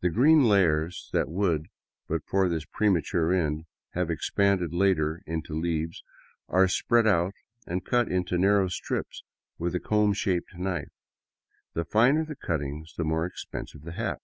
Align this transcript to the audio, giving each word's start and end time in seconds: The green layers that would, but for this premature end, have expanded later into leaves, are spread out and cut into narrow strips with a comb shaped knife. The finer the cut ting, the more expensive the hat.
The 0.00 0.10
green 0.10 0.42
layers 0.42 1.08
that 1.12 1.28
would, 1.28 1.68
but 2.08 2.24
for 2.26 2.48
this 2.48 2.64
premature 2.64 3.32
end, 3.32 3.66
have 3.90 4.10
expanded 4.10 4.74
later 4.74 5.22
into 5.26 5.54
leaves, 5.54 6.02
are 6.48 6.66
spread 6.66 7.06
out 7.06 7.34
and 7.64 7.84
cut 7.86 8.08
into 8.10 8.36
narrow 8.36 8.66
strips 8.66 9.22
with 9.56 9.72
a 9.76 9.78
comb 9.78 10.12
shaped 10.12 10.56
knife. 10.56 10.90
The 11.72 11.84
finer 11.84 12.24
the 12.24 12.34
cut 12.34 12.58
ting, 12.62 12.84
the 12.96 13.04
more 13.04 13.26
expensive 13.26 13.82
the 13.82 13.92
hat. 13.92 14.20